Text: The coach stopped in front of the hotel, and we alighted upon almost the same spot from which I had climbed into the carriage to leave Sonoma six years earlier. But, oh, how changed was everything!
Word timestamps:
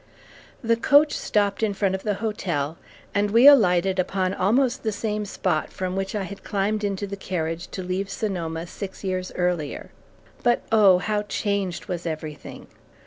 The 0.63 0.77
coach 0.77 1.13
stopped 1.15 1.61
in 1.61 1.75
front 1.75 1.93
of 1.93 2.01
the 2.01 2.15
hotel, 2.15 2.79
and 3.13 3.29
we 3.29 3.45
alighted 3.45 3.99
upon 3.99 4.33
almost 4.33 4.81
the 4.81 4.91
same 4.91 5.25
spot 5.25 5.71
from 5.71 5.95
which 5.95 6.15
I 6.15 6.23
had 6.23 6.43
climbed 6.43 6.83
into 6.83 7.05
the 7.05 7.15
carriage 7.15 7.67
to 7.67 7.83
leave 7.83 8.09
Sonoma 8.09 8.65
six 8.65 9.03
years 9.03 9.31
earlier. 9.35 9.91
But, 10.41 10.63
oh, 10.71 10.97
how 10.97 11.21
changed 11.21 11.85
was 11.85 12.07
everything! 12.07 12.65